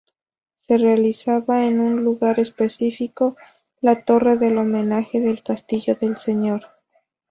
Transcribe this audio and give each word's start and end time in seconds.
Se 0.61 0.79
realizaba 0.79 1.63
en 1.65 1.79
un 1.79 2.03
lugar 2.03 2.39
específico, 2.39 3.35
la 3.81 4.03
torre 4.03 4.35
del 4.39 4.57
homenaje 4.57 5.19
del 5.19 5.43
castillo 5.43 5.93
del 5.93 6.17
señor. 6.17 6.63